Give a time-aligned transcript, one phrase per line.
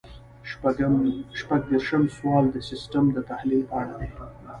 [1.41, 4.09] شپږ دېرشم سوال د سیسټم د تحلیل په اړه دی.